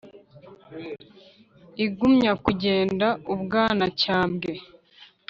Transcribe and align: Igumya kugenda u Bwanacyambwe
Igumya 1.85 2.31
kugenda 2.43 3.07
u 3.33 3.35
Bwanacyambwe 3.41 4.53